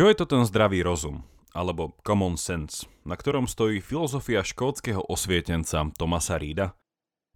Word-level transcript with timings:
Čo 0.00 0.08
je 0.08 0.16
to 0.16 0.24
ten 0.24 0.48
zdravý 0.48 0.80
rozum, 0.80 1.28
alebo 1.52 1.92
common 2.00 2.40
sense, 2.40 2.88
na 3.04 3.20
ktorom 3.20 3.44
stojí 3.44 3.84
filozofia 3.84 4.40
škótskeho 4.40 5.04
osvietenca 5.04 5.92
Tomasa 5.92 6.40
Rída? 6.40 6.72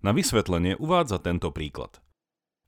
Na 0.01 0.17
vysvetlenie 0.17 0.73
uvádza 0.81 1.21
tento 1.21 1.53
príklad. 1.53 2.01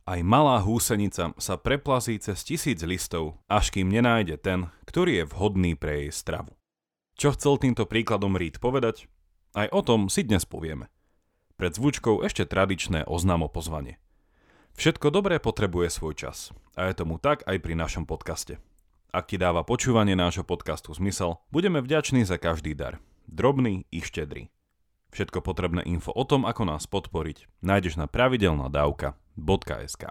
Aj 0.04 0.20
malá 0.20 0.60
húsenica 0.60 1.32
sa 1.40 1.56
preplazí 1.56 2.20
cez 2.20 2.44
tisíc 2.44 2.84
listov, 2.84 3.40
až 3.48 3.72
kým 3.72 3.88
nenájde 3.88 4.36
ten, 4.36 4.68
ktorý 4.84 5.24
je 5.24 5.28
vhodný 5.32 5.72
pre 5.80 6.04
jej 6.04 6.12
stravu. 6.12 6.52
Čo 7.16 7.32
chcel 7.32 7.56
týmto 7.56 7.88
príkladom 7.88 8.36
Reed 8.36 8.60
povedať? 8.60 9.08
Aj 9.56 9.64
o 9.72 9.80
tom 9.80 10.12
si 10.12 10.28
dnes 10.28 10.44
povieme. 10.44 10.92
Pred 11.56 11.72
zvučkou 11.72 12.20
ešte 12.20 12.44
tradičné 12.44 13.08
oznámo 13.08 13.48
pozvanie. 13.48 13.96
Všetko 14.76 15.08
dobré 15.08 15.40
potrebuje 15.40 15.88
svoj 15.88 16.20
čas. 16.20 16.52
A 16.76 16.92
je 16.92 17.00
tomu 17.00 17.16
tak 17.16 17.48
aj 17.48 17.64
pri 17.64 17.72
našom 17.72 18.04
podcaste. 18.04 18.60
Ak 19.16 19.32
ti 19.32 19.40
dáva 19.40 19.64
počúvanie 19.64 20.12
nášho 20.12 20.44
podcastu 20.44 20.92
zmysel, 20.92 21.40
budeme 21.48 21.80
vďační 21.80 22.28
za 22.28 22.36
každý 22.36 22.76
dar. 22.76 23.00
Drobný 23.24 23.88
i 23.88 24.04
štedrý. 24.04 24.52
Všetko 25.08 25.40
potrebné 25.40 25.80
info 25.88 26.12
o 26.12 26.20
tom, 26.28 26.44
ako 26.44 26.68
nás 26.68 26.84
podporiť, 26.84 27.48
nájdeš 27.64 27.96
na 27.96 28.12
pravidelnadavka.sk. 28.12 30.04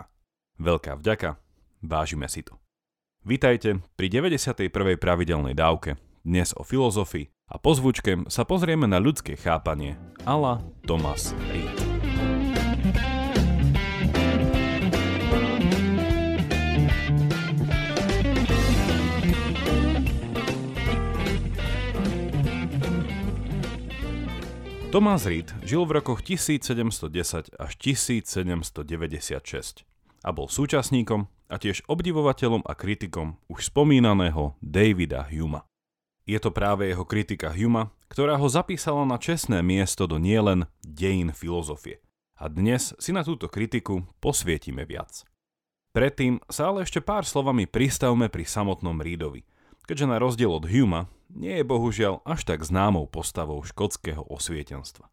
Veľká 0.57 0.97
vďaka, 0.97 1.37
vážime 1.85 2.25
si 2.25 2.41
to. 2.41 2.57
Vítajte 3.21 3.85
pri 3.93 4.09
91. 4.09 4.73
pravidelnej 4.97 5.53
dávke, 5.53 6.01
dnes 6.25 6.57
o 6.57 6.65
filozofii 6.65 7.29
a 7.53 7.61
po 7.61 7.77
zvučke 7.77 8.25
sa 8.25 8.41
pozrieme 8.41 8.89
na 8.89 8.97
ľudské 8.97 9.37
chápanie 9.37 10.01
ala 10.25 10.65
Thomas 10.89 11.37
Reed. 11.53 11.84
Thomas 24.95 25.27
Reed 25.27 25.51
žil 25.59 25.83
v 25.83 25.99
rokoch 25.99 26.23
1710 26.23 27.59
až 27.59 27.71
1796 27.83 29.83
a 30.23 30.29
bol 30.31 30.47
súčasníkom 30.47 31.27
a 31.51 31.55
tiež 31.59 31.83
obdivovateľom 31.91 32.63
a 32.63 32.71
kritikom 32.79 33.35
už 33.51 33.75
spomínaného 33.75 34.55
Davida 34.63 35.27
Huma. 35.27 35.67
Je 36.23 36.39
to 36.39 36.47
práve 36.47 36.87
jeho 36.87 37.03
kritika 37.03 37.51
Huma, 37.51 37.91
ktorá 38.07 38.39
ho 38.39 38.47
zapísala 38.47 39.03
na 39.03 39.19
čestné 39.19 39.59
miesto 39.59 40.07
do 40.07 40.15
nielen 40.15 40.63
dejín 40.79 41.35
filozofie. 41.35 41.99
A 42.39 42.47
dnes 42.47 42.95
si 42.95 43.11
na 43.11 43.27
túto 43.27 43.51
kritiku 43.51 44.07
posvietime 44.23 44.87
viac. 44.87 45.27
Predtým 45.91 46.39
sa 46.47 46.71
ale 46.71 46.87
ešte 46.87 47.03
pár 47.03 47.27
slovami 47.27 47.67
pristavme 47.67 48.31
pri 48.31 48.47
samotnom 48.47 49.03
Reedovi, 49.03 49.43
keďže 49.91 50.07
na 50.07 50.23
rozdiel 50.23 50.55
od 50.55 50.63
Huma 50.71 51.11
nie 51.33 51.61
je 51.61 51.65
bohužiaľ 51.65 52.21
až 52.27 52.45
tak 52.45 52.61
známou 52.61 53.09
postavou 53.09 53.61
škótskeho 53.65 54.25
osvietenstva. 54.29 55.09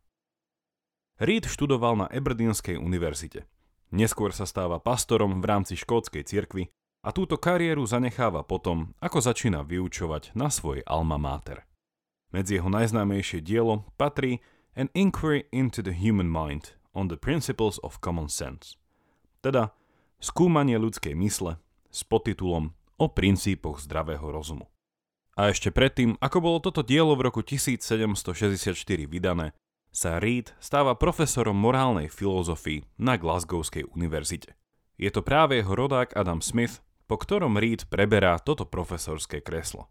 Reed 1.23 1.47
študoval 1.47 1.95
na 2.03 2.07
Aberdeenskej 2.11 2.81
univerzite. 2.81 3.47
Neskôr 3.93 4.33
sa 4.33 4.49
stáva 4.49 4.81
pastorom 4.81 5.39
v 5.39 5.47
rámci 5.47 5.77
škótskej 5.77 6.25
cirkvi 6.25 6.73
a 7.05 7.13
túto 7.13 7.37
kariéru 7.37 7.85
zanecháva 7.85 8.41
potom, 8.43 8.97
ako 8.99 9.21
začína 9.21 9.63
vyučovať 9.63 10.33
na 10.33 10.49
svojej 10.49 10.83
alma 10.89 11.21
mater. 11.21 11.69
Medzi 12.33 12.57
jeho 12.57 12.73
najznámejšie 12.73 13.45
dielo 13.45 13.85
patrí 14.01 14.41
An 14.73 14.89
Inquiry 14.97 15.45
into 15.53 15.85
the 15.85 15.93
Human 15.93 16.33
Mind 16.33 16.81
on 16.97 17.13
the 17.13 17.21
Principles 17.21 17.77
of 17.85 18.01
Common 18.01 18.33
Sense, 18.33 18.81
teda 19.45 19.77
skúmanie 20.17 20.81
ľudskej 20.81 21.13
mysle 21.21 21.61
s 21.93 22.01
podtitulom 22.09 22.73
O 22.97 23.13
princípoch 23.13 23.85
zdravého 23.85 24.25
rozumu. 24.33 24.72
A 25.33 25.49
ešte 25.49 25.73
predtým, 25.73 26.21
ako 26.21 26.39
bolo 26.45 26.59
toto 26.61 26.85
dielo 26.85 27.17
v 27.17 27.33
roku 27.33 27.41
1764 27.41 28.77
vydané, 29.09 29.57
sa 29.93 30.21
Reed 30.21 30.53
stáva 30.61 30.97
profesorom 30.97 31.57
morálnej 31.57 32.09
filozofii 32.09 32.85
na 33.01 33.17
Glasgowskej 33.17 33.89
univerzite. 33.93 34.57
Je 35.01 35.09
to 35.09 35.25
práve 35.25 35.61
jeho 35.61 35.73
rodák 35.73 36.13
Adam 36.17 36.45
Smith, 36.45 36.85
po 37.09 37.17
ktorom 37.21 37.61
Reed 37.61 37.89
preberá 37.89 38.41
toto 38.41 38.65
profesorské 38.69 39.41
kreslo. 39.45 39.89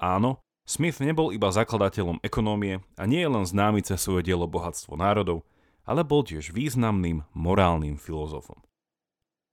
Áno, 0.00 0.40
Smith 0.64 1.00
nebol 1.00 1.32
iba 1.32 1.52
zakladateľom 1.52 2.20
ekonómie 2.24 2.84
a 2.96 3.04
nie 3.04 3.20
je 3.24 3.32
len 3.32 3.44
známy 3.48 3.84
cez 3.84 4.00
svoje 4.00 4.28
dielo 4.28 4.48
Bohatstvo 4.48 4.96
národov, 4.96 5.44
ale 5.88 6.04
bol 6.04 6.24
tiež 6.24 6.52
významným 6.52 7.24
morálnym 7.36 7.96
filozofom. 7.96 8.60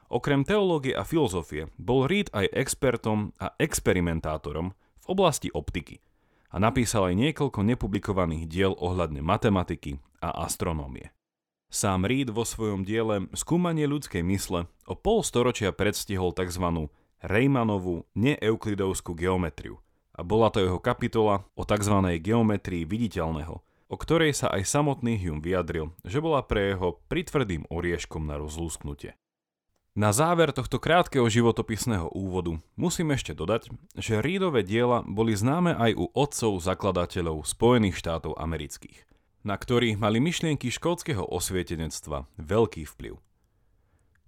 Okrem 0.08 0.48
teológie 0.48 0.96
a 0.96 1.04
filozofie 1.04 1.68
bol 1.76 2.08
Reed 2.08 2.32
aj 2.32 2.48
expertom 2.56 3.36
a 3.44 3.52
experimentátorom 3.60 4.72
oblasti 5.08 5.50
optiky 5.50 6.04
a 6.52 6.62
napísal 6.62 7.12
aj 7.12 7.16
niekoľko 7.16 7.60
nepublikovaných 7.64 8.46
diel 8.48 8.74
ohľadne 8.78 9.20
matematiky 9.24 10.00
a 10.24 10.46
astronómie. 10.48 11.12
Sám 11.68 12.08
Reed 12.08 12.32
vo 12.32 12.48
svojom 12.48 12.88
diele 12.88 13.28
Skúmanie 13.36 13.92
ľudskej 13.92 14.24
mysle 14.24 14.72
o 14.88 14.96
pol 14.96 15.20
storočia 15.20 15.76
predstihol 15.76 16.32
tzv. 16.32 16.88
Raymanovú 17.20 18.08
neeuklidovskú 18.16 19.18
geometriu 19.18 19.82
a 20.18 20.24
bola 20.24 20.48
to 20.50 20.64
jeho 20.64 20.80
kapitola 20.80 21.44
o 21.60 21.68
tzv. 21.68 21.96
geometrii 22.24 22.88
viditeľného, 22.88 23.56
o 23.88 23.96
ktorej 24.00 24.34
sa 24.34 24.48
aj 24.54 24.64
samotný 24.64 25.20
Hume 25.22 25.44
vyjadril, 25.44 25.92
že 26.08 26.24
bola 26.24 26.40
pre 26.42 26.74
jeho 26.74 27.04
pritvrdým 27.12 27.70
orieškom 27.70 28.26
na 28.26 28.40
rozlúsknutie. 28.40 29.20
Na 29.98 30.14
záver 30.14 30.54
tohto 30.54 30.78
krátkeho 30.78 31.26
životopisného 31.26 32.14
úvodu 32.14 32.62
musím 32.78 33.18
ešte 33.18 33.34
dodať, 33.34 33.74
že 33.98 34.22
Reedové 34.22 34.62
diela 34.62 35.02
boli 35.02 35.34
známe 35.34 35.74
aj 35.74 35.92
u 35.98 36.06
otcov 36.14 36.62
zakladateľov 36.62 37.42
Spojených 37.42 37.98
štátov 37.98 38.38
amerických– 38.38 39.04
na 39.48 39.56
ktorých 39.56 39.96
mali 39.96 40.20
myšlienky 40.20 40.68
škótskeho 40.68 41.24
osvietenectva 41.24 42.28
veľký 42.36 42.84
vplyv. 42.84 43.16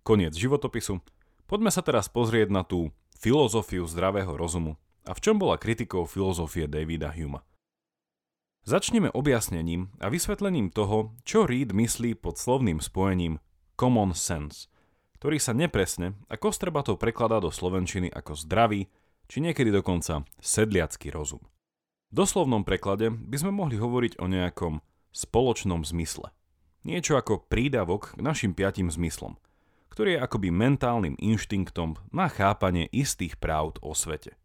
Koniec 0.08 0.32
životopisu. 0.32 1.04
Poďme 1.44 1.76
sa 1.76 1.84
teraz 1.84 2.08
pozrieť 2.08 2.48
na 2.48 2.64
tú 2.64 2.96
filozofiu 3.20 3.84
zdravého 3.84 4.32
rozumu 4.40 4.80
a 5.04 5.12
v 5.12 5.20
čom 5.20 5.36
bola 5.36 5.60
kritikou 5.60 6.08
filozofie 6.08 6.72
Davida 6.72 7.12
Huma. 7.12 7.44
Začneme 8.64 9.12
objasnením 9.12 9.92
a 10.00 10.08
vysvetlením 10.08 10.72
toho, 10.72 11.20
čo 11.28 11.44
Reed 11.44 11.76
myslí 11.76 12.16
pod 12.16 12.40
slovným 12.40 12.80
spojením 12.80 13.44
common 13.76 14.16
sense, 14.16 14.72
ktorý 15.20 15.36
sa 15.36 15.52
nepresne 15.52 16.16
a 16.32 16.40
kostrbatou 16.40 16.96
prekladá 16.96 17.44
do 17.44 17.52
slovenčiny 17.52 18.08
ako 18.08 18.40
zdravý, 18.40 18.88
či 19.28 19.44
niekedy 19.44 19.70
dokonca 19.70 20.24
sedliacký 20.40 21.12
rozum. 21.12 21.44
V 22.10 22.24
doslovnom 22.26 22.66
preklade 22.66 23.12
by 23.12 23.38
sme 23.38 23.52
mohli 23.54 23.78
hovoriť 23.78 24.18
o 24.18 24.26
nejakom 24.26 24.82
spoločnom 25.12 25.86
zmysle. 25.86 26.32
Niečo 26.88 27.20
ako 27.20 27.46
prídavok 27.52 28.16
k 28.16 28.24
našim 28.24 28.56
piatim 28.56 28.88
zmyslom, 28.88 29.36
ktorý 29.92 30.16
je 30.16 30.24
akoby 30.24 30.50
mentálnym 30.50 31.20
inštinktom 31.20 32.00
na 32.16 32.32
chápanie 32.32 32.88
istých 32.90 33.36
pravd 33.38 33.84
o 33.84 33.92
svete. 33.92 34.40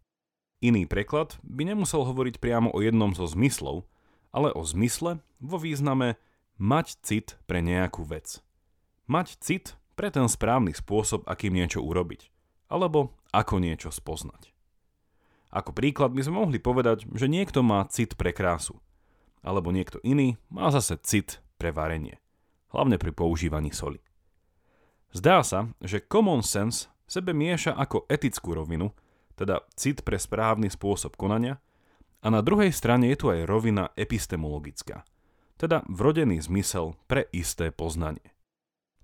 Iný 0.58 0.90
preklad 0.90 1.38
by 1.46 1.70
nemusel 1.70 2.02
hovoriť 2.02 2.42
priamo 2.42 2.74
o 2.74 2.82
jednom 2.82 3.14
zo 3.14 3.30
zmyslov, 3.30 3.86
ale 4.34 4.50
o 4.50 4.66
zmysle 4.66 5.22
vo 5.38 5.56
význame 5.62 6.18
mať 6.58 6.98
cit 7.06 7.28
pre 7.46 7.62
nejakú 7.62 8.02
vec. 8.02 8.42
Mať 9.06 9.38
cit 9.38 9.78
pre 9.94 10.10
ten 10.10 10.26
správny 10.26 10.74
spôsob, 10.74 11.24
akým 11.24 11.54
niečo 11.54 11.80
urobiť, 11.80 12.28
alebo 12.68 13.14
ako 13.30 13.62
niečo 13.62 13.94
spoznať. 13.94 14.50
Ako 15.54 15.70
príklad 15.70 16.10
by 16.10 16.26
sme 16.26 16.42
mohli 16.42 16.58
povedať, 16.58 17.06
že 17.14 17.30
niekto 17.30 17.62
má 17.62 17.86
cit 17.86 18.18
pre 18.18 18.34
krásu, 18.34 18.82
alebo 19.38 19.70
niekto 19.70 20.02
iný 20.02 20.34
má 20.50 20.74
zase 20.74 20.98
cit 20.98 21.38
pre 21.62 21.70
varenie, 21.70 22.18
hlavne 22.74 22.98
pri 22.98 23.14
používaní 23.14 23.70
soli. 23.70 24.02
Zdá 25.14 25.46
sa, 25.46 25.70
že 25.78 26.02
common 26.02 26.42
sense 26.42 26.90
sebe 27.06 27.30
mieša 27.30 27.78
ako 27.78 28.10
etickú 28.10 28.58
rovinu, 28.58 28.90
teda 29.38 29.62
cit 29.78 30.02
pre 30.02 30.18
správny 30.18 30.74
spôsob 30.74 31.14
konania, 31.14 31.62
a 32.24 32.34
na 32.34 32.42
druhej 32.42 32.74
strane 32.74 33.14
je 33.14 33.20
tu 33.22 33.26
aj 33.30 33.46
rovina 33.46 33.94
epistemologická, 33.94 35.06
teda 35.54 35.86
vrodený 35.86 36.42
zmysel 36.42 36.98
pre 37.06 37.30
isté 37.30 37.70
poznanie. 37.70 38.33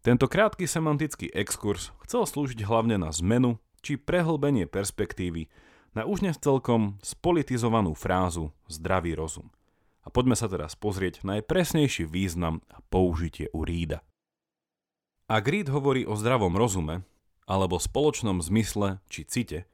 Tento 0.00 0.32
krátky 0.32 0.64
semantický 0.64 1.28
exkurs 1.28 1.92
chcel 2.08 2.24
slúžiť 2.24 2.64
hlavne 2.64 2.96
na 2.96 3.12
zmenu 3.12 3.60
či 3.84 4.00
prehlbenie 4.00 4.64
perspektívy 4.64 5.52
na 5.92 6.08
už 6.08 6.24
dnes 6.24 6.40
celkom 6.40 6.96
spolitizovanú 7.04 7.92
frázu 7.92 8.48
zdravý 8.64 9.12
rozum. 9.12 9.52
A 10.00 10.08
poďme 10.08 10.40
sa 10.40 10.48
teraz 10.48 10.72
pozrieť 10.72 11.20
na 11.20 11.36
jej 11.36 11.44
presnejší 11.44 12.08
význam 12.08 12.64
a 12.72 12.80
použitie 12.88 13.52
u 13.52 13.60
Rída. 13.60 14.00
Ak 15.28 15.44
Reed 15.44 15.68
hovorí 15.68 16.08
o 16.08 16.16
zdravom 16.16 16.56
rozume, 16.56 17.04
alebo 17.44 17.76
spoločnom 17.76 18.40
zmysle 18.40 19.04
či 19.12 19.28
cite, 19.28 19.68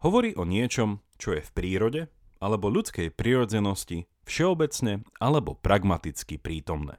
hovorí 0.00 0.32
o 0.40 0.48
niečom, 0.48 1.04
čo 1.20 1.36
je 1.36 1.44
v 1.44 1.52
prírode 1.52 2.02
alebo 2.40 2.72
ľudskej 2.72 3.12
prírodzenosti 3.12 4.08
všeobecne 4.24 5.04
alebo 5.20 5.52
pragmaticky 5.52 6.40
prítomné. 6.40 6.96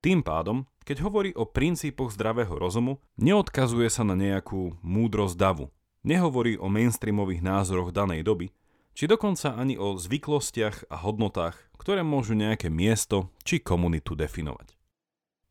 Tým 0.00 0.24
pádom, 0.24 0.64
keď 0.88 1.04
hovorí 1.04 1.30
o 1.36 1.44
princípoch 1.44 2.16
zdravého 2.16 2.56
rozumu, 2.56 3.04
neodkazuje 3.20 3.92
sa 3.92 4.00
na 4.00 4.16
nejakú 4.16 4.80
múdrosť 4.80 5.36
davu, 5.36 5.68
nehovorí 6.08 6.56
o 6.56 6.72
mainstreamových 6.72 7.44
názoroch 7.44 7.92
danej 7.92 8.24
doby, 8.24 8.48
či 8.96 9.04
dokonca 9.04 9.52
ani 9.60 9.76
o 9.76 10.00
zvyklostiach 10.00 10.88
a 10.88 10.96
hodnotách, 11.04 11.56
ktoré 11.76 12.00
môžu 12.00 12.32
nejaké 12.32 12.72
miesto 12.72 13.28
či 13.44 13.60
komunitu 13.60 14.16
definovať. 14.16 14.72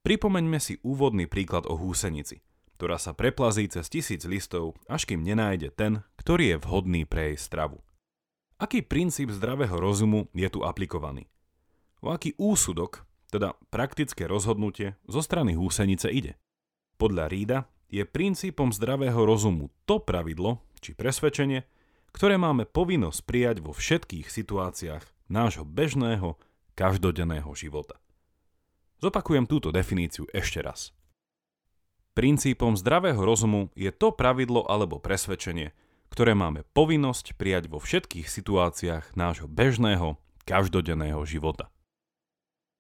Pripomeňme 0.01 0.57
si 0.57 0.81
úvodný 0.81 1.29
príklad 1.29 1.69
o 1.69 1.77
húsenici, 1.77 2.41
ktorá 2.79 2.97
sa 2.97 3.13
preplazí 3.13 3.69
cez 3.69 3.85
tisíc 3.85 4.25
listov, 4.25 4.73
až 4.89 5.05
kým 5.05 5.21
nenájde 5.21 5.69
ten, 5.75 6.01
ktorý 6.17 6.55
je 6.55 6.61
vhodný 6.63 7.01
pre 7.05 7.33
jej 7.33 7.37
stravu. 7.37 7.85
Aký 8.57 8.81
princíp 8.81 9.29
zdravého 9.29 9.77
rozumu 9.77 10.25
je 10.33 10.49
tu 10.49 10.65
aplikovaný? 10.65 11.29
O 11.99 12.11
aký 12.15 12.33
úsudok, 12.39 13.08
teda 13.29 13.55
praktické 13.69 14.25
rozhodnutie, 14.25 14.97
zo 15.05 15.21
strany 15.21 15.53
húsenice 15.53 16.09
ide? 16.09 16.37
Podľa 16.99 17.25
Rída 17.31 17.59
je 17.89 18.05
princípom 18.05 18.69
zdravého 18.69 19.23
rozumu 19.25 19.73
to 19.89 19.97
pravidlo, 20.01 20.61
či 20.81 20.93
presvedčenie, 20.93 21.65
ktoré 22.11 22.37
máme 22.37 22.65
povinnosť 22.65 23.25
prijať 23.25 23.57
vo 23.61 23.71
všetkých 23.73 24.27
situáciách 24.29 25.03
nášho 25.29 25.65
bežného, 25.65 26.37
každodenného 26.73 27.49
života. 27.53 28.01
Zopakujem 28.99 29.47
túto 29.47 29.71
definíciu 29.71 30.27
ešte 30.35 30.59
raz. 30.59 30.91
Princípom 32.17 32.75
zdravého 32.75 33.21
rozumu 33.21 33.71
je 33.77 33.93
to 33.95 34.11
pravidlo 34.11 34.67
alebo 34.67 34.99
presvedčenie, 34.99 35.71
ktoré 36.11 36.35
máme 36.35 36.67
povinnosť 36.75 37.37
prijať 37.37 37.71
vo 37.71 37.79
všetkých 37.79 38.27
situáciách 38.27 39.15
nášho 39.15 39.47
bežného, 39.47 40.19
každodenného 40.43 41.21
života. 41.23 41.71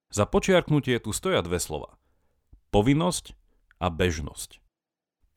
Za 0.09 0.25
počiarknutie 0.25 0.97
tu 0.97 1.13
stoja 1.13 1.45
dve 1.45 1.61
slova. 1.61 1.93
Povinnosť 2.73 3.37
a 3.77 3.93
bežnosť. 3.93 4.57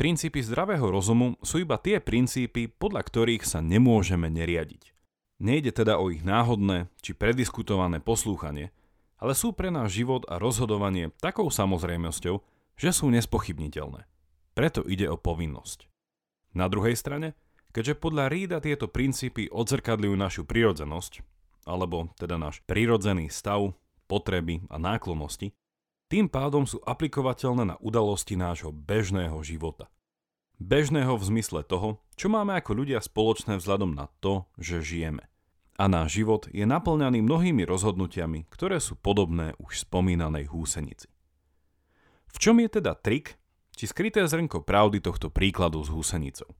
Princípy 0.01 0.41
zdravého 0.41 0.89
rozumu 0.89 1.37
sú 1.45 1.61
iba 1.61 1.77
tie 1.77 2.01
princípy, 2.01 2.73
podľa 2.73 3.05
ktorých 3.05 3.45
sa 3.45 3.61
nemôžeme 3.61 4.33
neriadiť. 4.33 4.97
Nejde 5.45 5.77
teda 5.77 6.01
o 6.01 6.09
ich 6.09 6.25
náhodné 6.25 6.89
či 7.05 7.13
prediskutované 7.13 8.01
poslúchanie, 8.01 8.73
ale 9.21 9.37
sú 9.37 9.53
pre 9.53 9.69
náš 9.69 9.93
život 9.93 10.25
a 10.33 10.41
rozhodovanie 10.41 11.13
takou 11.21 11.53
samozrejmosťou, 11.53 12.41
že 12.81 12.91
sú 12.97 13.13
nespochybniteľné. 13.13 14.09
Preto 14.57 14.81
ide 14.89 15.05
o 15.13 15.21
povinnosť. 15.21 15.85
Na 16.57 16.73
druhej 16.73 16.97
strane, 16.97 17.37
keďže 17.77 18.01
podľa 18.01 18.33
Rída 18.33 18.59
tieto 18.65 18.89
princípy 18.89 19.53
odzrkadľujú 19.53 20.15
našu 20.17 20.43
prirodzenosť, 20.49 21.21
alebo 21.69 22.09
teda 22.17 22.41
náš 22.41 22.65
prirodzený 22.65 23.29
stav, 23.29 23.77
potreby 24.13 24.61
a 24.69 24.77
náklonnosti, 24.77 25.57
tým 26.13 26.29
pádom 26.29 26.69
sú 26.69 26.85
aplikovateľné 26.85 27.73
na 27.73 27.77
udalosti 27.81 28.37
nášho 28.37 28.69
bežného 28.69 29.41
života. 29.41 29.89
Bežného 30.61 31.17
v 31.17 31.25
zmysle 31.33 31.65
toho, 31.65 32.05
čo 32.21 32.29
máme 32.29 32.53
ako 32.53 32.85
ľudia 32.85 33.01
spoločné 33.01 33.57
vzhľadom 33.57 33.97
na 33.97 34.13
to, 34.21 34.45
že 34.61 34.85
žijeme. 34.85 35.25
A 35.81 35.89
náš 35.89 36.21
život 36.21 36.45
je 36.53 36.69
naplňaný 36.69 37.25
mnohými 37.25 37.65
rozhodnutiami, 37.65 38.45
ktoré 38.53 38.77
sú 38.77 39.01
podobné 39.01 39.57
už 39.57 39.89
spomínanej 39.89 40.53
húsenici. 40.53 41.09
V 42.29 42.37
čom 42.37 42.61
je 42.61 42.69
teda 42.69 42.93
trik, 42.93 43.41
či 43.73 43.89
skryté 43.89 44.21
zrnko 44.29 44.69
pravdy 44.69 45.01
tohto 45.01 45.33
príkladu 45.33 45.81
s 45.81 45.89
húsenicou? 45.89 46.53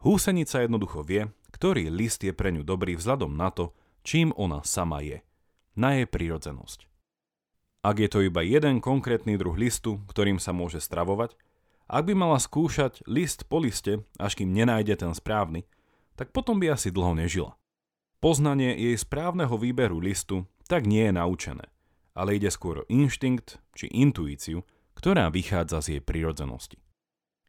Húsenica 0.00 0.64
jednoducho 0.64 1.04
vie, 1.04 1.28
ktorý 1.52 1.92
list 1.92 2.24
je 2.24 2.32
pre 2.32 2.48
ňu 2.56 2.64
dobrý 2.64 2.96
vzhľadom 2.96 3.36
na 3.36 3.52
to, 3.52 3.76
čím 4.00 4.32
ona 4.32 4.64
sama 4.64 5.04
je, 5.04 5.20
na 5.78 5.98
jej 5.98 6.06
prírodzenosť. 6.06 6.90
Ak 7.80 7.96
je 7.96 8.08
to 8.12 8.20
iba 8.20 8.44
jeden 8.44 8.84
konkrétny 8.84 9.40
druh 9.40 9.56
listu, 9.56 10.04
ktorým 10.12 10.36
sa 10.36 10.52
môže 10.52 10.84
stravovať, 10.84 11.32
ak 11.90 12.06
by 12.06 12.14
mala 12.14 12.38
skúšať 12.38 13.02
list 13.08 13.48
po 13.50 13.58
liste, 13.58 14.04
až 14.20 14.38
kým 14.38 14.52
nenájde 14.52 15.00
ten 15.00 15.12
správny, 15.16 15.66
tak 16.14 16.30
potom 16.30 16.60
by 16.60 16.76
asi 16.76 16.92
dlho 16.92 17.16
nežila. 17.16 17.56
Poznanie 18.20 18.76
jej 18.76 18.94
správneho 19.00 19.56
výberu 19.56 19.98
listu 19.98 20.44
tak 20.68 20.84
nie 20.84 21.08
je 21.08 21.16
naučené, 21.16 21.66
ale 22.12 22.36
ide 22.36 22.52
skôr 22.52 22.84
o 22.84 22.88
inštinkt 22.92 23.58
či 23.72 23.88
intuíciu, 23.90 24.62
ktorá 24.92 25.32
vychádza 25.32 25.80
z 25.80 25.86
jej 25.96 26.02
prírodzenosti. 26.04 26.76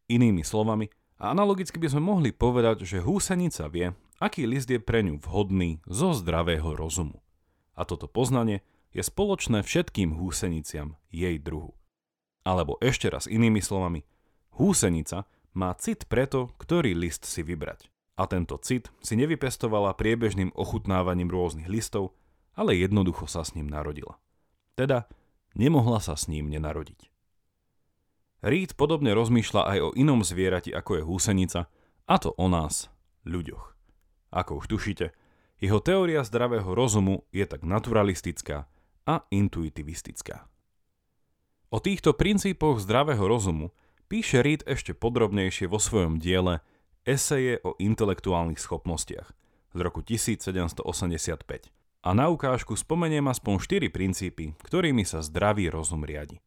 Inými 0.08 0.42
slovami, 0.42 0.88
analogicky 1.20 1.76
by 1.76 1.92
sme 1.92 2.02
mohli 2.02 2.32
povedať, 2.32 2.88
že 2.88 3.04
húsenica 3.04 3.68
vie, 3.68 3.92
aký 4.18 4.48
list 4.48 4.72
je 4.72 4.80
pre 4.80 5.04
ňu 5.04 5.20
vhodný 5.20 5.84
zo 5.84 6.16
zdravého 6.16 6.72
rozumu. 6.74 7.20
A 7.82 7.86
toto 7.88 8.06
poznanie 8.06 8.62
je 8.94 9.02
spoločné 9.02 9.66
všetkým 9.66 10.14
húseniciam 10.14 10.94
jej 11.10 11.34
druhu. 11.42 11.74
Alebo 12.46 12.78
ešte 12.78 13.10
raz 13.10 13.26
inými 13.26 13.58
slovami, 13.58 14.06
húsenica 14.54 15.26
má 15.50 15.74
cit 15.74 16.06
preto, 16.06 16.54
ktorý 16.62 16.94
list 16.94 17.26
si 17.26 17.42
vybrať. 17.42 17.90
A 18.14 18.30
tento 18.30 18.54
cit 18.62 18.94
si 19.02 19.18
nevypestovala 19.18 19.98
priebežným 19.98 20.54
ochutnávaním 20.54 21.26
rôznych 21.26 21.66
listov, 21.66 22.14
ale 22.54 22.78
jednoducho 22.78 23.26
sa 23.26 23.42
s 23.42 23.58
ním 23.58 23.66
narodila. 23.66 24.22
Teda 24.78 25.10
nemohla 25.58 25.98
sa 25.98 26.14
s 26.14 26.30
ním 26.30 26.54
nenarodiť. 26.54 27.10
Reed 28.46 28.78
podobne 28.78 29.10
rozmýšľa 29.10 29.62
aj 29.74 29.78
o 29.82 29.90
inom 29.98 30.22
zvierati 30.22 30.70
ako 30.70 30.98
je 30.98 31.02
húsenica, 31.02 31.60
a 32.06 32.14
to 32.22 32.30
o 32.38 32.46
nás, 32.46 32.94
ľuďoch. 33.26 33.74
Ako 34.30 34.62
už 34.62 34.70
tušíte, 34.70 35.14
jeho 35.62 35.78
teória 35.78 36.26
zdravého 36.26 36.74
rozumu 36.74 37.22
je 37.30 37.46
tak 37.46 37.62
naturalistická, 37.62 38.66
a 39.06 39.26
intuitivistická. 39.30 40.46
O 41.72 41.80
týchto 41.80 42.12
princípoch 42.12 42.78
zdravého 42.84 43.24
rozumu 43.24 43.72
píše 44.06 44.44
Reed 44.44 44.62
ešte 44.68 44.92
podrobnejšie 44.92 45.66
vo 45.66 45.80
svojom 45.80 46.20
diele 46.20 46.60
Eseje 47.02 47.58
o 47.66 47.74
intelektuálnych 47.82 48.62
schopnostiach 48.62 49.34
z 49.74 49.78
roku 49.82 50.04
1785. 50.04 50.86
A 52.02 52.10
na 52.14 52.30
ukážku 52.30 52.78
spomeniem 52.78 53.26
aspoň 53.26 53.58
4 53.58 53.90
princípy, 53.90 54.54
ktorými 54.62 55.02
sa 55.02 55.22
zdravý 55.22 55.66
rozum 55.70 56.06
riadi. 56.06 56.38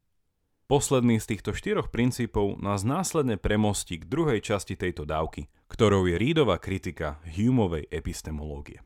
Posledný 0.72 1.20
z 1.20 1.36
týchto 1.36 1.52
štyroch 1.52 1.92
princípov 1.92 2.58
nás 2.64 2.88
následne 2.88 3.36
premostí 3.36 4.00
k 4.00 4.08
druhej 4.08 4.40
časti 4.42 4.80
tejto 4.80 5.04
dávky, 5.04 5.52
ktorou 5.68 6.08
je 6.08 6.16
Reedová 6.16 6.58
kritika 6.58 7.20
Humeovej 7.28 7.92
epistemológie. 7.92 8.82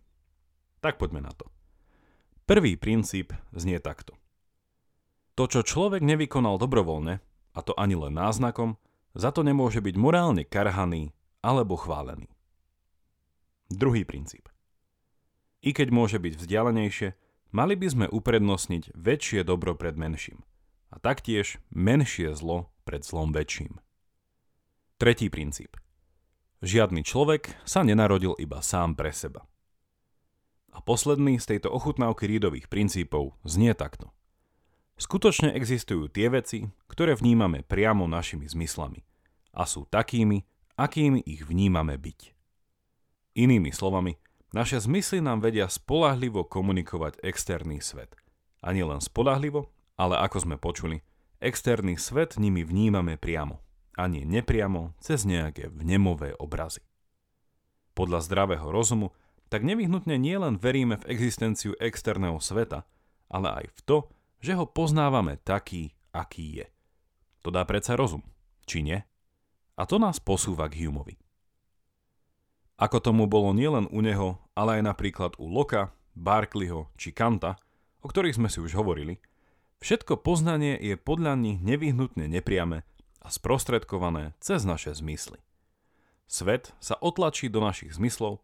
Tak 0.80 1.00
poďme 1.00 1.24
na 1.24 1.34
to. 1.36 1.48
Prvý 2.48 2.80
princíp 2.80 3.36
znie 3.54 3.78
takto. 3.78 4.18
To, 5.36 5.48
čo 5.48 5.64
človek 5.64 6.04
nevykonal 6.04 6.60
dobrovoľne, 6.60 7.22
a 7.56 7.60
to 7.64 7.72
ani 7.78 7.96
len 7.96 8.16
náznakom, 8.16 8.76
za 9.16 9.32
to 9.32 9.44
nemôže 9.44 9.80
byť 9.80 9.96
morálne 9.96 10.44
karhaný 10.44 11.16
alebo 11.44 11.80
chválený. 11.80 12.28
Druhý 13.70 14.04
princíp. 14.04 14.50
I 15.62 15.76
keď 15.76 15.92
môže 15.92 16.18
byť 16.18 16.34
vzdialenejšie, 16.40 17.10
mali 17.52 17.76
by 17.76 17.88
sme 17.92 18.06
uprednostniť 18.10 18.96
väčšie 18.96 19.44
dobro 19.44 19.76
pred 19.76 19.94
menším 20.00 20.42
a 20.90 20.98
taktiež 20.98 21.62
menšie 21.70 22.34
zlo 22.34 22.74
pred 22.88 23.06
zlom 23.06 23.30
väčším. 23.30 23.78
Tretí 24.98 25.30
princíp. 25.30 25.78
Žiadny 26.60 27.08
človek 27.08 27.56
sa 27.64 27.86
nenarodil 27.86 28.36
iba 28.36 28.60
sám 28.60 28.98
pre 28.98 29.16
seba. 29.16 29.48
A 30.74 30.80
posledný 30.86 31.42
z 31.42 31.56
tejto 31.56 31.74
ochutnávky 31.74 32.30
rídových 32.30 32.70
princípov 32.70 33.36
znie 33.44 33.74
takto. 33.74 34.14
Skutočne 35.00 35.56
existujú 35.56 36.12
tie 36.12 36.28
veci, 36.28 36.68
ktoré 36.92 37.16
vnímame 37.16 37.64
priamo 37.64 38.04
našimi 38.06 38.46
zmyslami 38.46 39.02
a 39.56 39.64
sú 39.64 39.88
takými, 39.88 40.44
akými 40.76 41.24
ich 41.24 41.48
vnímame 41.48 41.96
byť. 41.96 42.36
Inými 43.40 43.72
slovami, 43.72 44.20
naše 44.52 44.82
zmysly 44.82 45.22
nám 45.22 45.46
vedia 45.46 45.70
spolahlivo 45.70 46.44
komunikovať 46.44 47.22
externý 47.22 47.80
svet. 47.80 48.18
A 48.60 48.76
len 48.76 49.00
spolahlivo, 49.00 49.72
ale 49.96 50.20
ako 50.20 50.38
sme 50.44 50.56
počuli, 50.60 51.00
externý 51.40 51.96
svet 51.96 52.36
nimi 52.36 52.68
vnímame 52.68 53.16
priamo, 53.16 53.64
a 53.96 54.08
nie 54.08 54.28
nepriamo 54.28 54.96
cez 55.00 55.24
nejaké 55.24 55.72
vnemové 55.72 56.36
obrazy. 56.36 56.84
Podľa 57.96 58.20
zdravého 58.24 58.68
rozumu 58.68 59.12
tak 59.50 59.66
nevyhnutne 59.66 60.16
nielen 60.16 60.62
veríme 60.62 61.02
v 61.02 61.10
existenciu 61.10 61.74
externého 61.82 62.38
sveta, 62.38 62.86
ale 63.30 63.66
aj 63.66 63.66
v 63.74 63.80
to, 63.86 63.98
že 64.40 64.56
ho 64.56 64.70
poznávame 64.70 65.42
taký, 65.42 65.98
aký 66.14 66.64
je. 66.64 66.68
To 67.44 67.50
dá 67.50 67.66
predsa 67.66 67.98
rozum, 67.98 68.22
či 68.70 68.86
nie? 68.86 69.02
A 69.76 69.84
to 69.90 69.98
nás 69.98 70.22
posúva 70.22 70.70
k 70.70 70.86
Humeovi. 70.86 71.18
Ako 72.80 73.04
tomu 73.04 73.28
bolo 73.28 73.52
nielen 73.52 73.92
u 73.92 74.00
neho, 74.00 74.40
ale 74.56 74.80
aj 74.80 74.96
napríklad 74.96 75.32
u 75.36 75.52
Loka, 75.52 75.92
Barkleyho 76.16 76.88
či 76.96 77.12
Kanta, 77.12 77.60
o 78.00 78.08
ktorých 78.08 78.40
sme 78.40 78.48
si 78.48 78.64
už 78.64 78.76
hovorili, 78.80 79.20
všetko 79.84 80.24
poznanie 80.24 80.80
je 80.80 80.96
podľa 80.96 81.36
nich 81.36 81.60
nevyhnutne 81.60 82.28
nepriame 82.32 82.88
a 83.20 83.28
sprostredkované 83.28 84.36
cez 84.40 84.64
naše 84.64 84.96
zmysly. 84.96 85.44
Svet 86.30 86.72
sa 86.80 86.96
otlačí 87.00 87.52
do 87.52 87.60
našich 87.60 87.96
zmyslov 87.96 88.40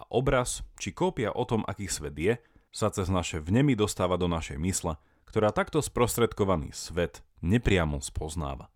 a 0.00 0.08
obraz 0.08 0.64
či 0.80 0.96
kópia 0.96 1.28
o 1.36 1.44
tom, 1.44 1.60
aký 1.68 1.84
svet 1.84 2.16
je, 2.16 2.40
sa 2.72 2.88
cez 2.88 3.12
naše 3.12 3.36
vnemy 3.36 3.76
dostáva 3.76 4.16
do 4.16 4.24
našej 4.24 4.56
mysle, 4.56 4.96
ktorá 5.28 5.52
takto 5.52 5.84
sprostredkovaný 5.84 6.72
svet 6.72 7.20
nepriamo 7.44 8.00
spoznáva. 8.00 8.72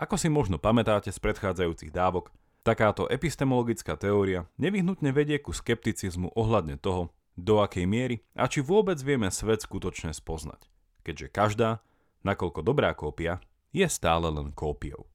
Ako 0.00 0.16
si 0.16 0.32
možno 0.32 0.56
pamätáte 0.56 1.12
z 1.12 1.18
predchádzajúcich 1.20 1.92
dávok, 1.92 2.32
Takáto 2.68 3.08
epistemologická 3.08 3.96
teória 3.96 4.44
nevyhnutne 4.60 5.08
vedie 5.08 5.40
ku 5.40 5.56
skepticizmu 5.56 6.36
ohľadne 6.36 6.76
toho, 6.76 7.08
do 7.38 7.64
akej 7.64 7.88
miery 7.88 8.20
a 8.36 8.44
či 8.44 8.60
vôbec 8.60 9.00
vieme 9.00 9.32
svet 9.32 9.64
skutočne 9.64 10.12
spoznať, 10.12 10.68
keďže 11.00 11.32
každá, 11.32 11.80
nakoľko 12.28 12.60
dobrá 12.60 12.92
kópia, 12.92 13.40
je 13.72 13.88
stále 13.88 14.28
len 14.28 14.52
kópiou. 14.52 15.08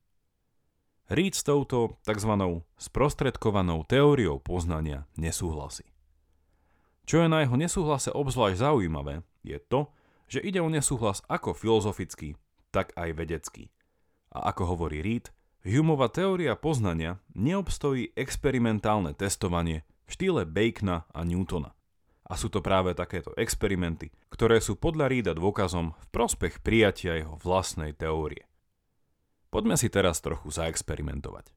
Reed 1.14 1.38
s 1.38 1.46
touto 1.46 2.02
tzv. 2.10 2.34
sprostredkovanou 2.82 3.86
teóriou 3.86 4.42
poznania 4.42 5.06
nesúhlasí. 5.14 5.86
Čo 7.06 7.22
je 7.22 7.28
na 7.30 7.46
jeho 7.46 7.54
nesúhlase 7.54 8.10
obzvlášť 8.10 8.58
zaujímavé, 8.58 9.22
je 9.46 9.62
to, 9.62 9.94
že 10.26 10.42
ide 10.42 10.58
o 10.58 10.74
nesúhlas 10.74 11.22
ako 11.30 11.54
filozofický, 11.54 12.34
tak 12.74 12.98
aj 12.98 13.14
vedecký. 13.14 13.70
A 14.34 14.50
ako 14.50 14.74
hovorí 14.74 15.06
Reed, 15.06 15.30
Humeova 15.62 16.10
teória 16.10 16.58
poznania 16.58 17.22
neobstojí 17.38 18.18
experimentálne 18.18 19.14
testovanie 19.14 19.86
v 20.10 20.18
štýle 20.18 20.50
Bacona 20.50 21.06
a 21.14 21.22
Newtona. 21.22 21.78
A 22.26 22.34
sú 22.42 22.50
to 22.50 22.66
práve 22.66 22.98
takéto 22.98 23.38
experimenty, 23.38 24.10
ktoré 24.34 24.58
sú 24.58 24.82
podľa 24.82 25.14
Reeda 25.14 25.38
dôkazom 25.38 25.94
v 25.94 26.06
prospech 26.10 26.66
prijatia 26.66 27.22
jeho 27.22 27.38
vlastnej 27.38 27.94
teórie. 27.94 28.50
Poďme 29.54 29.78
si 29.78 29.94
teraz 29.94 30.18
trochu 30.18 30.50
zaexperimentovať. 30.50 31.54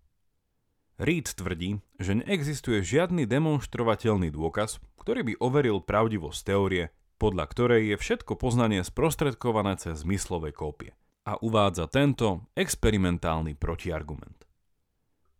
Reed 1.00 1.32
tvrdí, 1.32 1.80
že 1.96 2.20
neexistuje 2.20 2.84
žiadny 2.84 3.24
demonstrovateľný 3.24 4.28
dôkaz, 4.28 4.76
ktorý 5.00 5.32
by 5.32 5.34
overil 5.40 5.80
pravdivosť 5.80 6.40
teórie, 6.44 6.92
podľa 7.16 7.48
ktorej 7.48 7.82
je 7.90 7.96
všetko 7.96 8.36
poznanie 8.36 8.84
sprostredkované 8.84 9.80
cez 9.80 10.04
zmyslové 10.04 10.52
kópie– 10.52 10.92
a 11.26 11.34
uvádza 11.42 11.90
tento 11.90 12.46
experimentálny 12.54 13.58
protiargument. 13.58 14.46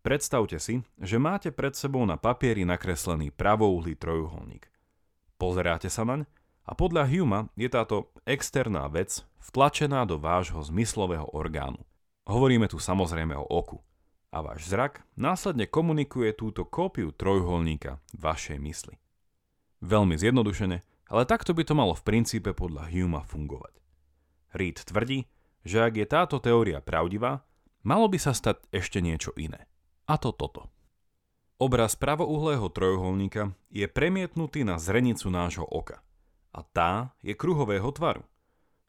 Predstavte 0.02 0.58
si, 0.58 0.82
že 0.98 1.18
máte 1.18 1.54
pred 1.54 1.75
sebou 1.78 2.02
na 2.06 2.18
papieri 2.18 2.66
nakreslený 2.66 3.30
pravouhlý 3.34 3.94
trojuholník. 3.94 4.66
Pozeráte 5.38 5.90
sa 5.90 6.02
naň 6.02 6.26
a 6.66 6.75
podľa 6.75 7.06
Huma 7.06 7.40
je 7.54 7.70
táto 7.70 8.10
externá 8.26 8.90
vec 8.90 9.22
vtlačená 9.38 10.06
do 10.06 10.18
vášho 10.18 10.58
zmyslového 10.62 11.30
orgánu. 11.30 11.78
Hovoríme 12.26 12.66
tu 12.66 12.83
samozrejme 12.83 13.38
o 13.38 13.47
oku. 13.47 13.78
A 14.35 14.42
váš 14.42 14.66
zrak 14.66 15.06
následne 15.14 15.71
komunikuje 15.71 16.35
túto 16.35 16.66
kópiu 16.66 17.14
trojuholníka 17.14 18.02
vašej 18.18 18.59
mysli. 18.59 18.99
Veľmi 19.80 20.18
zjednodušene, 20.18 20.83
ale 21.06 21.23
takto 21.25 21.54
by 21.54 21.62
to 21.62 21.78
malo 21.78 21.95
v 21.95 22.02
princípe 22.02 22.50
podľa 22.50 22.90
Huma 22.90 23.23
fungovať. 23.23 23.78
Reed 24.59 24.83
tvrdí, 24.83 25.30
že 25.62 25.78
ak 25.87 25.95
je 25.95 26.06
táto 26.06 26.42
teória 26.42 26.83
pravdivá, 26.83 27.47
malo 27.87 28.11
by 28.11 28.18
sa 28.18 28.35
stať 28.35 28.66
ešte 28.75 28.99
niečo 28.99 29.30
iné. 29.38 29.71
A 30.11 30.18
to 30.18 30.35
toto. 30.35 30.66
Obraz 31.56 31.95
pravouhlého 31.97 32.68
trojuholníka 32.68 33.54
je 33.71 33.87
premietnutý 33.88 34.66
na 34.66 34.76
zrenicu 34.76 35.30
nášho 35.30 35.64
oka. 35.64 36.02
A 36.52 36.61
tá 36.66 37.16
je 37.23 37.33
kruhového 37.33 37.88
tvaru. 37.95 38.26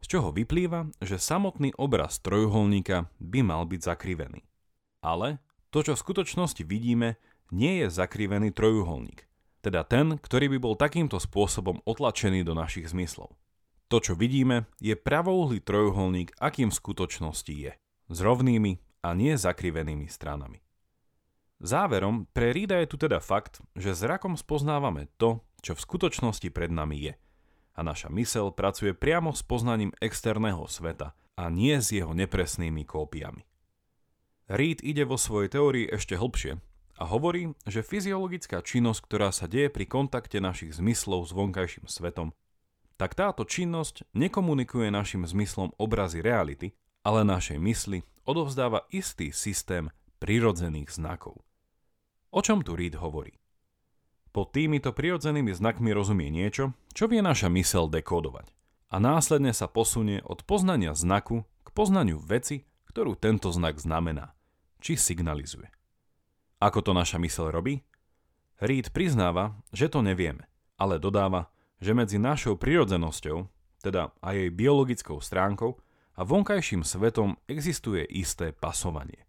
Z 0.04 0.06
čoho 0.18 0.30
vyplýva, 0.30 0.94
že 1.02 1.18
samotný 1.18 1.74
obraz 1.76 2.22
trojuholníka 2.22 3.10
by 3.18 3.40
mal 3.42 3.66
byť 3.66 3.82
zakrivený. 3.82 4.46
Ale 5.02 5.42
to, 5.74 5.84
čo 5.84 5.94
v 5.98 6.04
skutočnosti 6.04 6.64
vidíme, 6.64 7.18
nie 7.52 7.84
je 7.84 7.88
zakrivený 7.92 8.54
trojuholník. 8.54 9.28
Teda 9.62 9.84
ten, 9.84 10.16
ktorý 10.22 10.54
by 10.56 10.58
bol 10.62 10.76
takýmto 10.80 11.18
spôsobom 11.20 11.82
otlačený 11.84 12.46
do 12.46 12.54
našich 12.56 12.94
zmyslov. 12.94 13.36
To, 13.88 13.98
čo 14.04 14.20
vidíme, 14.20 14.68
je 14.84 14.96
pravouhlý 15.00 15.64
trojuholník, 15.64 16.36
akým 16.44 16.72
v 16.72 16.80
skutočnosti 16.80 17.54
je. 17.56 17.74
S 18.08 18.18
rovnými 18.20 18.80
a 19.04 19.16
nie 19.16 19.36
zakrivenými 19.36 20.08
stranami. 20.12 20.60
Záverom, 21.58 22.30
pre 22.30 22.54
Rida 22.54 22.78
je 22.86 22.92
tu 22.92 23.02
teda 23.02 23.18
fakt, 23.18 23.64
že 23.74 23.98
zrakom 23.98 24.38
spoznávame 24.38 25.10
to, 25.18 25.42
čo 25.66 25.74
v 25.74 25.84
skutočnosti 25.84 26.48
pred 26.54 26.70
nami 26.70 27.12
je. 27.12 27.14
A 27.78 27.86
naša 27.86 28.10
mysel 28.10 28.50
pracuje 28.50 28.98
priamo 28.98 29.30
s 29.32 29.46
poznaním 29.46 29.94
externého 30.02 30.66
sveta 30.66 31.14
a 31.38 31.54
nie 31.54 31.78
s 31.78 31.94
jeho 31.94 32.18
nepresnými 32.18 32.82
kópiami. 32.84 33.46
Reed 34.50 34.82
ide 34.82 35.06
vo 35.06 35.22
svojej 35.22 35.54
teórii 35.54 35.86
ešte 35.86 36.18
hlbšie 36.18 36.58
a 36.98 37.04
hovorí, 37.06 37.54
že 37.70 37.86
fyziologická 37.86 38.66
činnosť, 38.66 39.06
ktorá 39.06 39.30
sa 39.30 39.46
deje 39.46 39.70
pri 39.70 39.86
kontakte 39.86 40.42
našich 40.42 40.82
zmyslov 40.82 41.30
s 41.30 41.32
vonkajším 41.38 41.86
svetom, 41.86 42.34
tak 42.98 43.14
táto 43.14 43.46
činnosť 43.46 44.10
nekomunikuje 44.18 44.90
našim 44.90 45.22
zmyslom 45.22 45.78
obrazy 45.78 46.26
reality, 46.26 46.74
ale 47.06 47.22
našej 47.22 47.62
mysli 47.62 48.02
odovzdáva 48.26 48.90
istý 48.90 49.30
systém 49.30 49.94
prirodzených 50.18 50.90
znakov. 50.98 51.46
O 52.34 52.42
čom 52.42 52.66
tu 52.66 52.74
Reed 52.74 52.98
hovorí? 52.98 53.38
Pod 54.38 54.54
týmito 54.54 54.94
prirodzenými 54.94 55.50
znakmi 55.50 55.90
rozumie 55.98 56.30
niečo, 56.30 56.78
čo 56.94 57.10
vie 57.10 57.26
naša 57.26 57.50
mysel 57.58 57.90
dekodovať 57.90 58.54
a 58.94 59.02
následne 59.02 59.50
sa 59.50 59.66
posunie 59.66 60.22
od 60.22 60.46
poznania 60.46 60.94
znaku 60.94 61.42
k 61.66 61.74
poznaniu 61.74 62.22
veci, 62.22 62.62
ktorú 62.86 63.18
tento 63.18 63.50
znak 63.50 63.82
znamená, 63.82 64.38
či 64.78 64.94
signalizuje. 64.94 65.74
Ako 66.62 66.86
to 66.86 66.94
naša 66.94 67.18
mysel 67.18 67.50
robí? 67.50 67.82
Reed 68.62 68.94
priznáva, 68.94 69.58
že 69.74 69.90
to 69.90 70.06
nevieme, 70.06 70.46
ale 70.78 71.02
dodáva, 71.02 71.50
že 71.82 71.98
medzi 71.98 72.22
našou 72.22 72.62
prirodzenosťou, 72.62 73.50
teda 73.82 74.14
aj 74.22 74.38
jej 74.38 74.50
biologickou 74.54 75.18
stránkou, 75.18 75.82
a 76.14 76.22
vonkajším 76.22 76.86
svetom 76.86 77.42
existuje 77.50 78.06
isté 78.06 78.54
pasovanie. 78.54 79.26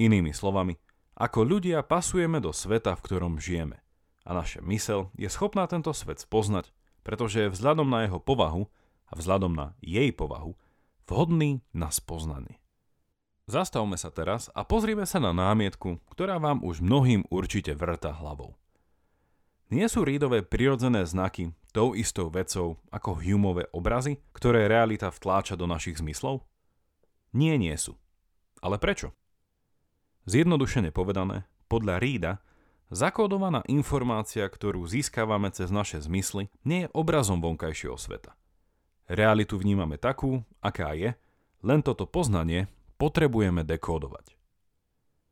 Inými 0.00 0.32
slovami, 0.32 0.80
ako 1.20 1.44
ľudia 1.44 1.84
pasujeme 1.84 2.40
do 2.40 2.56
sveta, 2.56 2.96
v 2.96 3.04
ktorom 3.04 3.36
žijeme. 3.36 3.84
A 4.22 4.34
naša 4.34 4.62
mysel 4.62 5.10
je 5.18 5.26
schopná 5.26 5.66
tento 5.66 5.90
svet 5.90 6.22
spoznať, 6.22 6.70
pretože 7.02 7.46
je 7.46 7.52
vzhľadom 7.52 7.90
na 7.90 8.06
jeho 8.06 8.22
povahu 8.22 8.70
a 9.10 9.12
vzhľadom 9.18 9.52
na 9.52 9.74
jej 9.82 10.14
povahu 10.14 10.54
vhodný 11.10 11.60
na 11.76 11.92
spoznanie. 11.92 12.62
Zastavme 13.50 13.98
sa 13.98 14.08
teraz 14.08 14.48
a 14.54 14.62
pozrime 14.62 15.04
sa 15.04 15.18
na 15.18 15.34
námietku, 15.34 16.00
ktorá 16.08 16.38
vám 16.38 16.62
už 16.62 16.80
mnohým 16.80 17.26
určite 17.28 17.74
vrta 17.74 18.14
hlavou. 18.14 18.54
Nie 19.68 19.90
sú 19.90 20.06
rídové 20.06 20.46
prirodzené 20.46 21.02
znaky 21.08 21.50
tou 21.72 21.96
istou 21.96 22.28
vecou 22.28 22.78
ako 22.92 23.18
Humeové 23.18 23.66
obrazy, 23.72 24.20
ktoré 24.36 24.68
realita 24.68 25.08
vtláča 25.08 25.56
do 25.56 25.64
našich 25.64 25.98
zmyslov? 25.98 26.44
Nie, 27.32 27.56
nie 27.56 27.74
sú. 27.80 27.96
Ale 28.60 28.76
prečo? 28.76 29.16
Zjednodušene 30.28 30.94
povedané, 30.94 31.48
podľa 31.66 31.98
Rída, 31.98 32.32
zakódovaná 32.92 33.64
informácia, 33.66 34.44
ktorú 34.44 34.84
získavame 34.84 35.48
cez 35.48 35.72
naše 35.72 35.98
zmysly, 36.04 36.52
nie 36.62 36.86
je 36.86 36.92
obrazom 36.92 37.40
vonkajšieho 37.40 37.96
sveta. 37.96 38.36
Realitu 39.08 39.56
vnímame 39.56 39.96
takú, 39.96 40.44
aká 40.60 40.92
je, 40.92 41.16
len 41.64 41.80
toto 41.80 42.04
poznanie 42.04 42.68
potrebujeme 43.00 43.64
dekódovať. 43.64 44.36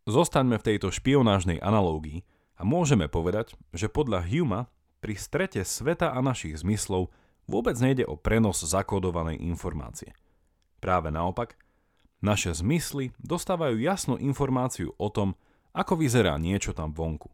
Zostaňme 0.09 0.57
v 0.59 0.67
tejto 0.67 0.89
špionážnej 0.91 1.61
analógii, 1.61 2.25
a 2.61 2.63
môžeme 2.63 3.09
povedať, 3.09 3.57
že 3.73 3.89
podľa 3.89 4.21
Huma 4.29 4.69
pri 5.01 5.17
strete 5.17 5.65
sveta 5.65 6.13
a 6.13 6.21
našich 6.21 6.61
zmyslov 6.61 7.09
vôbec 7.49 7.73
nejde 7.81 8.05
o 8.05 8.21
prenos 8.21 8.61
zakódovanej 8.61 9.41
informácie. 9.41 10.13
Práve 10.77 11.09
naopak, 11.09 11.57
naše 12.21 12.53
zmysly 12.53 13.17
dostávajú 13.17 13.81
jasnú 13.81 14.21
informáciu 14.21 14.93
o 15.01 15.09
tom, 15.09 15.33
ako 15.73 16.05
vyzerá 16.05 16.37
niečo 16.37 16.77
tam 16.77 16.93
vonku. 16.93 17.33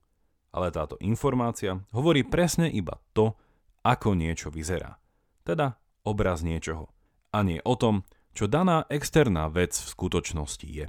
Ale 0.57 0.73
táto 0.73 0.97
informácia 1.05 1.77
hovorí 1.93 2.25
presne 2.25 2.73
iba 2.73 2.97
to, 3.13 3.37
ako 3.85 4.17
niečo 4.17 4.49
vyzerá. 4.49 4.97
Teda 5.45 5.77
obraz 6.01 6.41
niečoho. 6.41 6.89
A 7.37 7.45
nie 7.45 7.61
o 7.61 7.77
tom, 7.77 8.09
čo 8.33 8.49
daná 8.49 8.89
externá 8.89 9.53
vec 9.53 9.77
v 9.77 9.89
skutočnosti 9.93 10.65
je. 10.65 10.89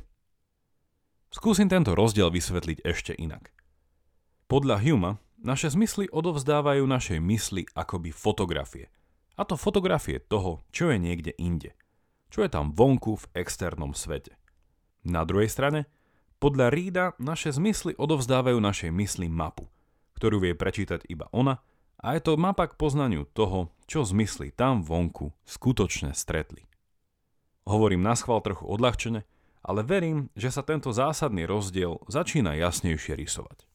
Skúsim 1.35 1.67
tento 1.67 1.91
rozdiel 1.91 2.31
vysvetliť 2.31 2.87
ešte 2.87 3.11
inak. 3.11 3.51
Podľa 4.47 4.79
Huma 4.79 5.19
naše 5.43 5.67
zmysly 5.67 6.07
odovzdávajú 6.07 6.87
našej 6.87 7.19
mysli 7.19 7.67
akoby 7.75 8.15
fotografie. 8.15 8.87
A 9.35 9.43
to 9.43 9.59
fotografie 9.59 10.23
toho, 10.23 10.63
čo 10.71 10.89
je 10.89 10.97
niekde 10.97 11.35
inde. 11.35 11.75
Čo 12.31 12.47
je 12.47 12.49
tam 12.49 12.71
vonku 12.71 13.19
v 13.19 13.29
externom 13.43 13.91
svete. 13.91 14.39
Na 15.03 15.27
druhej 15.27 15.51
strane, 15.51 15.91
podľa 16.37 16.67
Rída 16.69 17.05
naše 17.17 17.49
zmysly 17.49 17.97
odovzdávajú 17.97 18.57
našej 18.61 18.91
mysli 18.93 19.27
mapu, 19.29 19.65
ktorú 20.17 20.41
vie 20.41 20.53
prečítať 20.53 21.05
iba 21.09 21.25
ona 21.33 21.61
a 21.97 22.13
je 22.13 22.21
to 22.21 22.37
mapa 22.37 22.69
k 22.69 22.77
poznaniu 22.77 23.25
toho, 23.33 23.73
čo 23.89 24.05
zmysly 24.05 24.53
tam 24.53 24.85
vonku 24.85 25.33
skutočne 25.49 26.13
stretli. 26.13 26.69
Hovorím 27.65 28.05
na 28.05 28.13
schvál 28.13 28.39
trochu 28.45 28.63
odľahčene, 28.69 29.25
ale 29.65 29.81
verím, 29.83 30.31
že 30.37 30.53
sa 30.53 30.63
tento 30.63 30.93
zásadný 30.93 31.43
rozdiel 31.43 31.99
začína 32.07 32.55
jasnejšie 32.55 33.17
rysovať. 33.17 33.67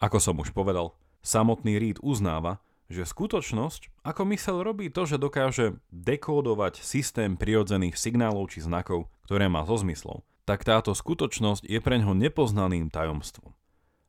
Ako 0.00 0.16
som 0.16 0.40
už 0.40 0.56
povedal, 0.56 0.96
samotný 1.20 1.76
Reed 1.76 2.00
uznáva, 2.00 2.64
že 2.88 3.04
skutočnosť, 3.04 4.02
ako 4.02 4.22
mysel 4.32 4.64
robí 4.64 4.88
to, 4.88 5.04
že 5.04 5.20
dokáže 5.20 5.76
dekódovať 5.92 6.80
systém 6.80 7.36
prirodzených 7.36 7.94
signálov 8.00 8.50
či 8.50 8.64
znakov, 8.64 9.12
ktoré 9.28 9.46
má 9.46 9.62
so 9.68 9.76
zmyslom, 9.76 10.24
tak 10.50 10.66
táto 10.66 10.90
skutočnosť 10.90 11.62
je 11.62 11.78
pre 11.78 12.02
ňo 12.02 12.10
nepoznaným 12.18 12.90
tajomstvom. 12.90 13.54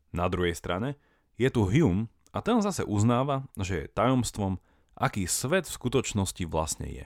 Na 0.10 0.26
druhej 0.26 0.58
strane 0.58 0.98
je 1.38 1.46
tu 1.54 1.70
Hume 1.70 2.10
a 2.34 2.42
ten 2.42 2.58
zase 2.66 2.82
uznáva, 2.82 3.46
že 3.62 3.86
je 3.86 3.94
tajomstvom, 3.94 4.58
aký 4.98 5.30
svet 5.30 5.70
v 5.70 5.78
skutočnosti 5.78 6.42
vlastne 6.50 6.90
je. 6.90 7.06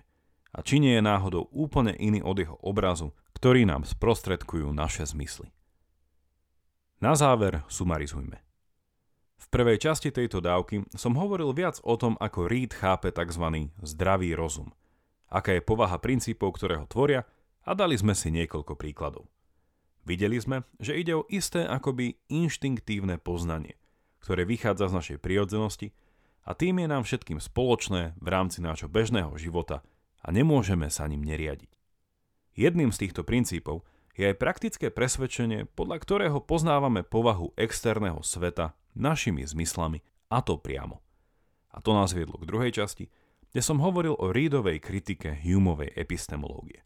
A 0.56 0.64
či 0.64 0.80
nie 0.80 0.96
je 0.96 1.04
náhodou 1.04 1.52
úplne 1.52 1.92
iný 2.00 2.24
od 2.24 2.40
jeho 2.40 2.56
obrazu, 2.64 3.12
ktorý 3.36 3.68
nám 3.68 3.84
sprostredkujú 3.84 4.72
naše 4.72 5.04
zmysly. 5.04 5.52
Na 7.04 7.12
záver 7.20 7.60
sumarizujme. 7.68 8.40
V 9.36 9.46
prvej 9.52 9.84
časti 9.84 10.16
tejto 10.16 10.40
dávky 10.40 10.88
som 10.96 11.20
hovoril 11.20 11.52
viac 11.52 11.84
o 11.84 12.00
tom, 12.00 12.16
ako 12.24 12.48
Reed 12.48 12.72
chápe 12.72 13.12
tzv. 13.12 13.68
zdravý 13.84 14.32
rozum, 14.32 14.72
aká 15.28 15.60
je 15.60 15.68
povaha 15.68 16.00
princípov, 16.00 16.56
ktoré 16.56 16.80
ho 16.80 16.88
tvoria 16.88 17.28
a 17.66 17.72
dali 17.74 17.98
sme 17.98 18.14
si 18.14 18.30
niekoľko 18.30 18.78
príkladov. 18.78 19.28
Videli 20.06 20.38
sme, 20.38 20.70
že 20.78 20.96
ide 20.96 21.18
o 21.18 21.26
isté 21.34 21.66
akoby 21.66 22.22
inštinktívne 22.30 23.18
poznanie, 23.18 23.82
ktoré 24.22 24.46
vychádza 24.46 24.94
z 24.94 24.96
našej 25.02 25.18
prirodzenosti 25.18 25.98
a 26.46 26.54
tým 26.54 26.86
je 26.86 26.88
nám 26.88 27.04
všetkým 27.04 27.42
spoločné 27.42 28.14
v 28.22 28.28
rámci 28.30 28.62
nášho 28.62 28.86
bežného 28.86 29.34
života 29.42 29.82
a 30.22 30.30
nemôžeme 30.30 30.94
sa 30.94 31.10
ním 31.10 31.26
neriadiť. 31.26 31.74
Jedným 32.54 32.94
z 32.94 33.02
týchto 33.10 33.26
princípov 33.26 33.82
je 34.16 34.32
aj 34.32 34.40
praktické 34.40 34.88
presvedčenie, 34.94 35.68
podľa 35.76 35.98
ktorého 36.00 36.40
poznávame 36.40 37.04
povahu 37.04 37.52
externého 37.60 38.24
sveta 38.24 38.78
našimi 38.96 39.44
zmyslami, 39.44 40.00
a 40.32 40.40
to 40.40 40.56
priamo. 40.56 41.04
A 41.76 41.84
to 41.84 41.92
nás 41.92 42.16
viedlo 42.16 42.40
k 42.40 42.48
druhej 42.48 42.72
časti, 42.72 43.12
kde 43.52 43.60
som 43.60 43.84
hovoril 43.84 44.16
o 44.16 44.32
Reedovej 44.32 44.80
kritike 44.80 45.36
Humeovej 45.36 45.92
epistemológie. 46.00 46.86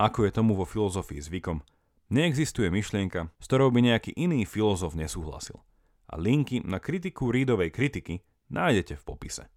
Ako 0.00 0.24
je 0.24 0.32
tomu 0.32 0.56
vo 0.56 0.64
filozofii 0.64 1.20
zvykom, 1.20 1.60
neexistuje 2.08 2.72
myšlienka, 2.72 3.28
s 3.36 3.44
ktorou 3.44 3.68
by 3.68 3.84
nejaký 3.84 4.16
iný 4.16 4.48
filozof 4.48 4.96
nesúhlasil. 4.96 5.60
A 6.08 6.16
linky 6.16 6.64
na 6.64 6.80
kritiku 6.80 7.28
Reedovej 7.28 7.68
kritiky 7.68 8.24
nájdete 8.48 8.96
v 8.96 9.04
popise. 9.04 9.52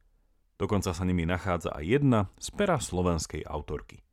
Dokonca 0.59 0.91
sa 0.91 1.03
nimi 1.07 1.23
nachádza 1.23 1.71
aj 1.71 1.83
jedna 1.87 2.19
z 2.43 2.51
pera 2.59 2.75
slovenskej 2.75 3.47
autorky. 3.47 4.03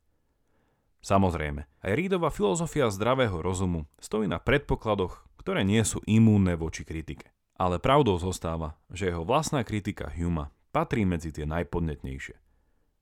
Samozrejme, 1.03 1.67
aj 1.83 1.93
Rídova 1.99 2.31
filozofia 2.31 2.87
zdravého 2.95 3.43
rozumu 3.43 3.91
stojí 3.99 4.31
na 4.31 4.39
predpokladoch, 4.39 5.27
ktoré 5.35 5.67
nie 5.67 5.83
sú 5.83 5.99
imúnne 6.07 6.55
voči 6.55 6.87
kritike. 6.87 7.35
Ale 7.59 7.83
pravdou 7.83 8.23
zostáva, 8.23 8.79
že 8.87 9.11
jeho 9.11 9.27
vlastná 9.27 9.67
kritika 9.67 10.07
Huma 10.15 10.55
patrí 10.71 11.03
medzi 11.03 11.35
tie 11.35 11.43
najpodnetnejšie. 11.43 12.39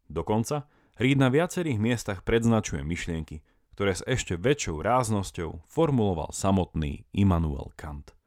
Dokonca 0.08 0.64
Reed 0.98 1.16
na 1.16 1.30
viacerých 1.30 1.78
miestach 1.78 2.26
predznačuje 2.26 2.82
myšlienky, 2.82 3.46
ktoré 3.78 3.94
s 3.94 4.02
ešte 4.02 4.34
väčšou 4.34 4.82
ráznosťou 4.82 5.70
formuloval 5.70 6.34
samotný 6.34 7.06
Immanuel 7.14 7.70
Kant. 7.78 8.18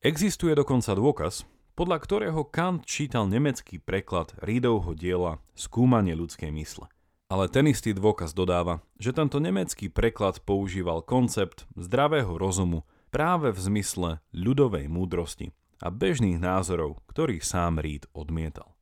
Existuje 0.00 0.54
dokonca 0.54 0.94
dôkaz, 0.94 1.44
podľa 1.74 1.98
ktorého 1.98 2.46
Kant 2.46 2.86
čítal 2.86 3.26
nemecký 3.26 3.82
preklad 3.82 4.32
Reedovho 4.38 4.94
diela 4.94 5.42
Skúmanie 5.58 6.14
ľudskej 6.14 6.54
mysle– 6.54 6.86
ale 7.30 7.46
ten 7.46 7.70
istý 7.70 7.94
dôkaz 7.94 8.34
dodáva, 8.34 8.82
že 8.98 9.14
tento 9.14 9.38
nemecký 9.38 9.86
preklad 9.86 10.42
používal 10.42 11.06
koncept 11.06 11.62
zdravého 11.78 12.34
rozumu 12.34 12.82
práve 13.14 13.54
v 13.54 13.58
zmysle 13.70 14.10
ľudovej 14.34 14.90
múdrosti 14.90 15.54
a 15.78 15.94
bežných 15.94 16.42
názorov, 16.42 16.98
ktorý 17.06 17.38
sám 17.38 17.78
Reed 17.78 18.10
odmietal. 18.10 18.74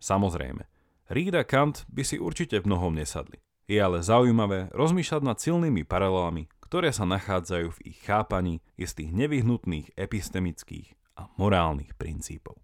Samozrejme, 0.00 0.64
Reed 1.06 1.38
a 1.38 1.46
Kant 1.46 1.86
by 1.86 2.02
si 2.02 2.18
určite 2.18 2.58
v 2.58 2.68
mnohom 2.70 2.94
nesadli. 2.94 3.38
Je 3.66 3.78
ale 3.78 4.02
zaujímavé 4.02 4.74
rozmýšľať 4.74 5.22
nad 5.22 5.38
silnými 5.38 5.86
paralelami, 5.86 6.50
ktoré 6.62 6.90
sa 6.90 7.06
nachádzajú 7.06 7.78
v 7.78 7.82
ich 7.94 7.98
chápaní 8.02 8.62
istých 8.78 9.14
nevyhnutných 9.14 9.94
epistemických 9.94 10.94
a 11.18 11.30
morálnych 11.38 11.94
princípov. 11.94 12.58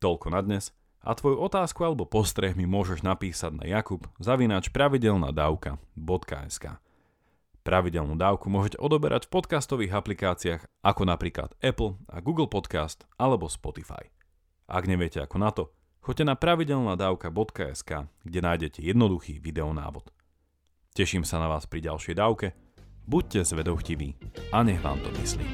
Toľko 0.00 0.28
na 0.32 0.40
dnes– 0.44 0.70
a 1.04 1.12
tvoju 1.12 1.36
otázku 1.36 1.84
alebo 1.84 2.08
postreh 2.08 2.56
mi 2.56 2.64
môžeš 2.64 3.04
napísať 3.04 3.52
na 3.60 3.68
jakub 3.68 4.08
zavinač 4.16 4.72
pravidelnadavka.sk 4.72 6.80
Pravidelnú 7.64 8.16
dávku 8.16 8.48
môžete 8.48 8.80
odoberať 8.80 9.28
v 9.28 9.32
podcastových 9.40 9.92
aplikáciách 10.00 10.64
ako 10.80 11.02
napríklad 11.04 11.52
Apple 11.60 12.00
a 12.08 12.24
Google 12.24 12.48
Podcast 12.48 13.04
alebo 13.20 13.52
Spotify. 13.52 14.08
Ak 14.64 14.88
neviete 14.88 15.20
ako 15.20 15.36
na 15.36 15.52
to, 15.52 15.76
choďte 16.04 16.24
na 16.28 16.36
pravidelnadavka.sk, 16.36 17.90
kde 18.28 18.40
nájdete 18.44 18.84
jednoduchý 18.84 19.40
videonávod. 19.40 20.12
Teším 20.92 21.24
sa 21.24 21.40
na 21.40 21.48
vás 21.48 21.64
pri 21.64 21.80
ďalšej 21.80 22.14
dávke, 22.14 22.52
buďte 23.08 23.48
zvedovtiví 23.48 24.14
a 24.52 24.60
nech 24.60 24.84
vám 24.84 25.00
to 25.00 25.08
myslí. 25.16 25.48